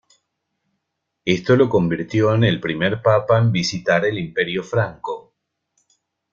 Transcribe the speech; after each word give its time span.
Esto 1.25 1.55
lo 1.55 1.69
convirtió 1.69 2.33
en 2.33 2.43
el 2.43 2.59
primer 2.59 3.03
papa 3.03 3.37
en 3.37 3.51
visitar 3.51 4.03
el 4.03 4.17
imperio 4.17 4.63
Franco. 4.63 5.35